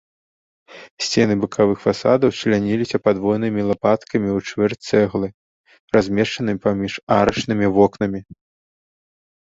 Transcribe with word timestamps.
Сцены 1.07 1.33
бакавых 1.41 1.77
фасадаў 1.85 2.29
чляніліся 2.39 2.97
падвойнымі 3.07 3.61
лапаткамі 3.69 4.29
у 4.37 4.41
чвэрць 4.47 4.87
цэглы, 4.89 5.27
размешчанымі 5.97 6.59
паміж 6.65 6.93
арачнымі 7.19 7.67
вокнамі. 7.77 8.19